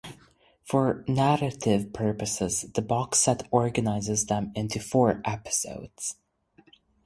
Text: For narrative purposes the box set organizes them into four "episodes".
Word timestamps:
For 0.63 1.05
narrative 1.07 1.93
purposes 1.93 2.65
the 2.73 2.81
box 2.81 3.19
set 3.19 3.47
organizes 3.51 4.25
them 4.25 4.51
into 4.55 4.79
four 4.79 5.21
"episodes". 5.25 6.15